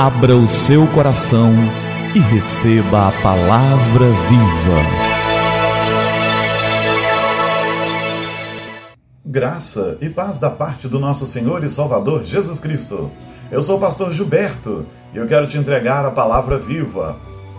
[0.00, 1.52] Abra o seu coração
[2.14, 4.80] e receba a palavra viva.
[9.26, 13.10] Graça e paz da parte do nosso Senhor e Salvador Jesus Cristo.
[13.50, 17.16] Eu sou o pastor Gilberto e eu quero te entregar a palavra viva.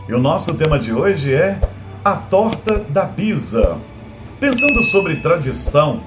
[0.07, 1.59] E o nosso tema de hoje é
[2.05, 3.75] a torta da Pisa.
[4.39, 5.99] Pensando sobre tradição,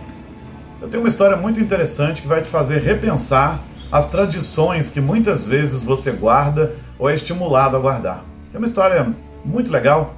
[0.80, 3.60] eu tenho uma história muito interessante que vai te fazer repensar
[3.92, 8.24] as tradições que muitas vezes você guarda ou é estimulado a guardar.
[8.54, 9.14] É uma história
[9.44, 10.14] muito legal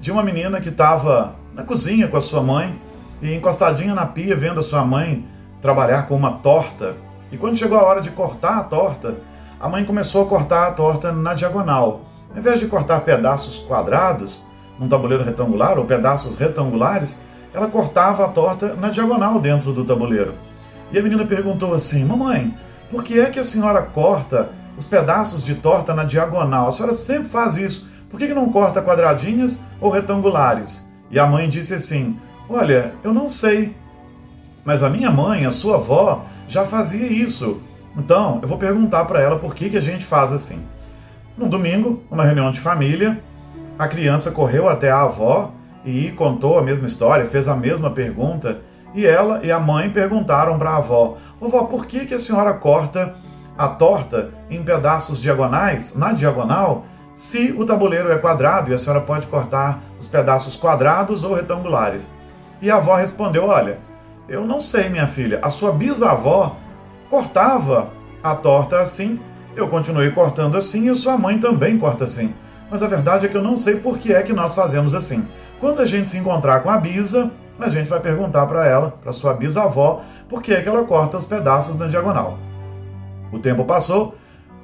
[0.00, 2.80] de uma menina que estava na cozinha com a sua mãe
[3.20, 5.26] e encostadinha na pia vendo a sua mãe
[5.60, 6.94] trabalhar com uma torta.
[7.32, 9.16] E quando chegou a hora de cortar a torta,
[9.58, 12.02] a mãe começou a cortar a torta na diagonal.
[12.30, 14.44] Ao invés de cortar pedaços quadrados
[14.78, 17.20] num tabuleiro retangular ou pedaços retangulares,
[17.52, 20.34] ela cortava a torta na diagonal dentro do tabuleiro.
[20.92, 22.54] E a menina perguntou assim: Mamãe,
[22.90, 26.68] por que é que a senhora corta os pedaços de torta na diagonal?
[26.68, 27.88] A senhora sempre faz isso.
[28.08, 30.88] Por que, que não corta quadradinhas ou retangulares?
[31.10, 33.74] E a mãe disse assim: Olha, eu não sei.
[34.64, 37.60] Mas a minha mãe, a sua avó, já fazia isso.
[37.96, 40.64] Então, eu vou perguntar para ela por que, que a gente faz assim.
[41.36, 43.22] Num domingo, numa reunião de família,
[43.78, 45.52] a criança correu até a avó
[45.84, 48.62] e contou a mesma história, fez a mesma pergunta.
[48.96, 52.54] E ela e a mãe perguntaram para a avó: Vovó, por que, que a senhora
[52.54, 53.14] corta
[53.56, 59.02] a torta em pedaços diagonais, na diagonal, se o tabuleiro é quadrado e a senhora
[59.02, 62.10] pode cortar os pedaços quadrados ou retangulares?
[62.60, 63.78] E a avó respondeu: Olha,
[64.26, 66.56] eu não sei, minha filha, a sua bisavó
[67.10, 67.90] cortava
[68.22, 69.20] a torta assim,
[69.54, 72.34] eu continuei cortando assim e sua mãe também corta assim.
[72.70, 75.28] Mas a verdade é que eu não sei por que é que nós fazemos assim.
[75.60, 77.30] Quando a gente se encontrar com a bisa,
[77.64, 81.16] a gente vai perguntar para ela, para sua bisavó, por que, é que ela corta
[81.16, 82.38] os pedaços na diagonal.
[83.32, 84.16] O tempo passou,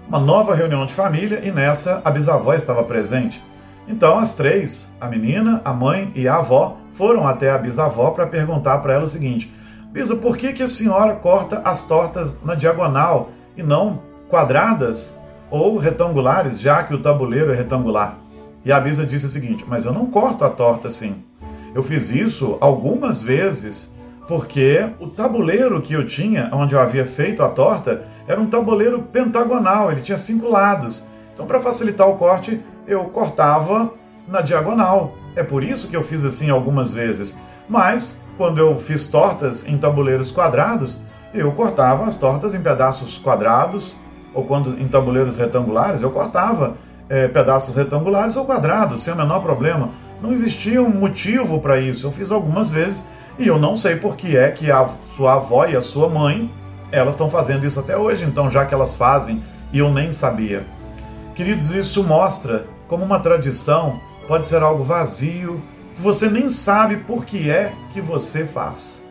[0.09, 3.43] uma nova reunião de família e nessa a bisavó estava presente.
[3.89, 8.27] Então as três, a menina, a mãe e a avó, foram até a bisavó para
[8.27, 9.53] perguntar para ela o seguinte:
[9.91, 15.15] Bisa, por que, que a senhora corta as tortas na diagonal e não quadradas
[15.51, 18.17] ou retangulares, já que o tabuleiro é retangular?
[18.65, 21.23] E a Bisa disse o seguinte: Mas eu não corto a torta assim.
[21.75, 23.95] Eu fiz isso algumas vezes
[24.29, 29.03] porque o tabuleiro que eu tinha, onde eu havia feito a torta, era um tabuleiro
[29.03, 31.07] pentagonal, ele tinha cinco lados.
[31.35, 33.93] Então, para facilitar o corte, eu cortava
[34.29, 35.15] na diagonal.
[35.35, 37.37] É por isso que eu fiz assim algumas vezes.
[37.69, 41.01] Mas, quando eu fiz tortas em tabuleiros quadrados,
[41.35, 43.97] eu cortava as tortas em pedaços quadrados,
[44.35, 46.77] ou quando em tabuleiros retangulares, eu cortava
[47.09, 49.91] é, pedaços retangulares ou quadrados, sem o menor problema.
[50.23, 52.07] Não existia um motivo para isso.
[52.07, 53.05] Eu fiz algumas vezes
[53.39, 56.49] e eu não sei por que é que a sua avó e a sua mãe
[56.93, 58.25] elas estão fazendo isso até hoje.
[58.25, 60.65] Então, já que elas fazem e eu nem sabia.
[61.35, 65.61] Queridos, isso mostra como uma tradição pode ser algo vazio,
[65.97, 69.05] que você nem sabe por que é que você faz.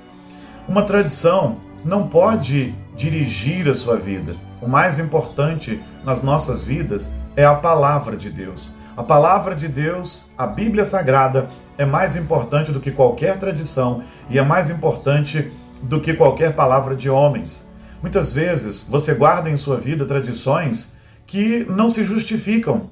[0.67, 4.35] Uma tradição não pode dirigir a sua vida.
[4.61, 8.75] O mais importante nas nossas vidas é a palavra de Deus.
[8.95, 11.47] A palavra de Deus, a Bíblia Sagrada,
[11.77, 15.49] é mais importante do que qualquer tradição e é mais importante
[15.81, 17.67] do que qualquer palavra de homens.
[18.01, 20.93] Muitas vezes você guarda em sua vida tradições
[21.25, 22.89] que não se justificam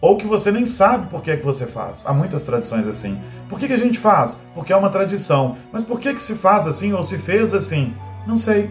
[0.00, 2.04] ou que você nem sabe por que é que você faz.
[2.04, 3.20] Há muitas tradições assim.
[3.48, 4.36] Por que, que a gente faz?
[4.52, 5.56] Porque é uma tradição.
[5.72, 7.94] Mas por que, que se faz assim ou se fez assim?
[8.26, 8.70] Não sei.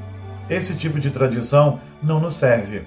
[0.50, 2.82] Esse tipo de tradição não nos serve.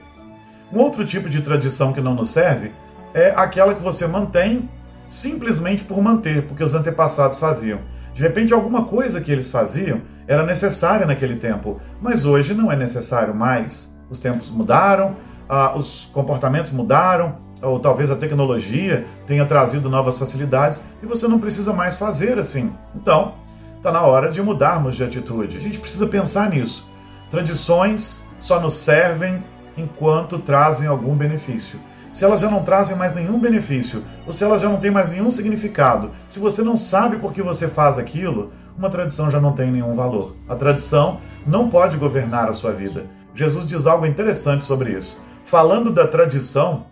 [0.71, 2.73] Um outro tipo de tradição que não nos serve
[3.15, 4.69] é aquela que você mantém
[5.09, 7.79] simplesmente por manter, porque os antepassados faziam.
[8.13, 12.77] De repente, alguma coisa que eles faziam era necessária naquele tempo, mas hoje não é
[12.77, 13.95] necessário mais.
[14.11, 15.17] Os tempos mudaram,
[15.49, 21.39] ah, os comportamentos mudaram, ou talvez a tecnologia tenha trazido novas facilidades e você não
[21.39, 22.73] precisa mais fazer assim.
[22.95, 23.35] Então,
[23.77, 25.57] está na hora de mudarmos de atitude.
[25.57, 26.89] A gente precisa pensar nisso.
[27.31, 29.43] Tradições só nos servem
[29.77, 31.81] enquanto trazem algum benefício.
[32.15, 35.09] Se elas já não trazem mais nenhum benefício, ou se elas já não têm mais
[35.09, 39.53] nenhum significado, se você não sabe por que você faz aquilo, uma tradição já não
[39.53, 40.37] tem nenhum valor.
[40.49, 43.07] A tradição não pode governar a sua vida.
[43.35, 45.21] Jesus diz algo interessante sobre isso.
[45.43, 46.87] Falando da tradição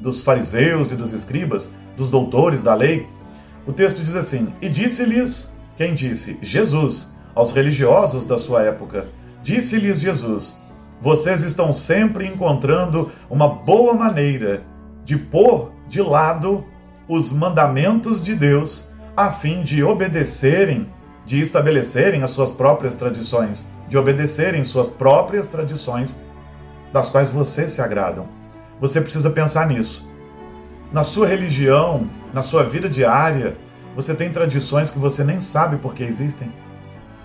[0.00, 3.06] dos fariseus e dos escribas, dos doutores da lei,
[3.66, 6.38] o texto diz assim: E disse-lhes, quem disse?
[6.40, 9.08] Jesus, aos religiosos da sua época.
[9.42, 10.58] Disse-lhes Jesus:
[11.00, 14.62] vocês estão sempre encontrando uma boa maneira
[15.04, 16.64] de pôr de lado
[17.08, 20.88] os mandamentos de Deus a fim de obedecerem,
[21.24, 26.20] de estabelecerem as suas próprias tradições, de obedecerem suas próprias tradições
[26.92, 28.26] das quais vocês se agradam.
[28.80, 30.06] Você precisa pensar nisso.
[30.92, 33.56] Na sua religião, na sua vida diária,
[33.94, 36.52] você tem tradições que você nem sabe por que existem.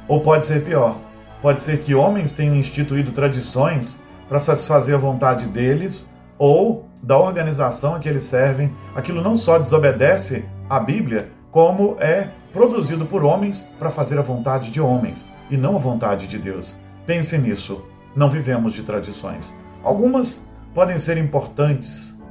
[0.08, 0.98] Ou pode ser pior,
[1.42, 7.96] pode ser que homens tenham instituído tradições para satisfazer a vontade deles ou da organização
[7.96, 8.72] a que eles servem.
[8.96, 14.72] Aquilo não só desobedece à Bíblia, como é produzido por homens para fazer a vontade
[14.72, 16.78] de homens e não a vontade de Deus.
[17.06, 17.84] Pense nisso.
[18.16, 19.54] Não vivemos de tradições.
[19.84, 22.22] Algumas podem ser importantes,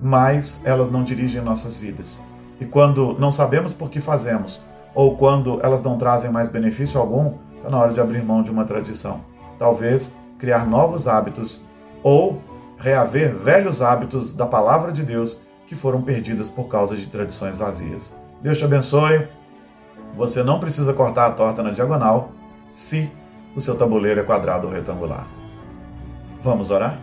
[0.00, 2.20] mas elas não dirigem nossas vidas.
[2.60, 4.60] E quando não sabemos por que fazemos,
[4.94, 7.34] ou quando elas não trazem mais benefício algum,
[7.66, 9.20] está na hora de abrir mão de uma tradição.
[9.58, 11.64] Talvez criar novos hábitos
[12.02, 12.40] ou
[12.78, 18.16] reaver velhos hábitos da palavra de Deus que foram perdidas por causa de tradições vazias.
[18.40, 19.26] Deus te abençoe.
[20.14, 22.30] Você não precisa cortar a torta na diagonal
[22.70, 23.10] se
[23.54, 25.26] o seu tabuleiro é quadrado ou retangular.
[26.40, 27.00] Vamos orar?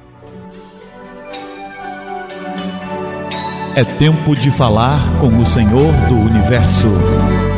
[3.76, 7.53] É tempo de falar com o Senhor do universo.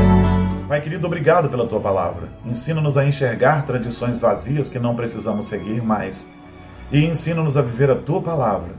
[0.68, 2.28] Pai querido, obrigado pela tua palavra.
[2.44, 6.28] Ensina-nos a enxergar tradições vazias que não precisamos seguir mais.
[6.92, 8.74] E ensina-nos a viver a tua palavra.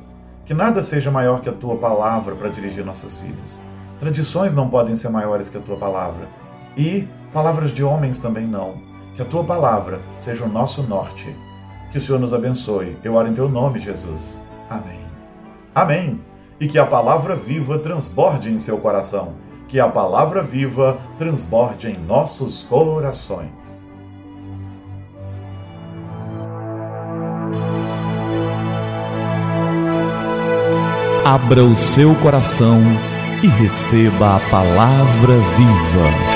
[0.44, 3.60] Que nada seja maior que a tua palavra para dirigir nossas vidas.
[4.00, 6.26] Tradições não podem ser maiores que a tua palavra.
[6.76, 8.74] E palavras de homens também não.
[9.14, 11.34] Que a tua palavra seja o nosso norte.
[11.92, 12.96] Que o Senhor nos abençoe.
[13.04, 14.40] Eu oro em teu nome, Jesus.
[14.68, 15.06] Amém.
[15.72, 16.20] Amém
[16.58, 19.34] e que a palavra viva transborde em seu coração,
[19.68, 23.50] que a palavra viva transborde em nossos corações.
[31.24, 32.80] Abra o seu coração
[33.42, 36.35] e receba a palavra viva.